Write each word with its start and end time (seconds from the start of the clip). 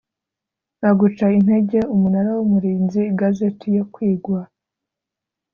aguca 0.89 1.25
intege 1.39 1.79
Umunara 1.93 2.29
w 2.37 2.39
Umurinzi 2.45 2.99
Igazeti 3.13 3.67
yo 3.77 3.83
kwigwa 3.93 4.39